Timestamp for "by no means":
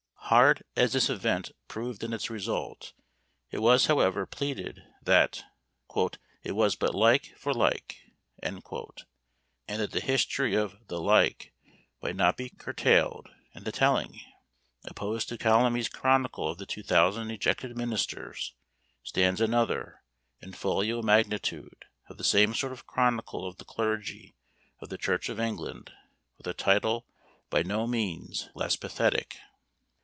27.49-28.47